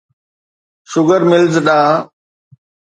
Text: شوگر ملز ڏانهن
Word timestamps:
شوگر 0.91 1.21
ملز 1.29 1.55
ڏانهن 1.65 1.97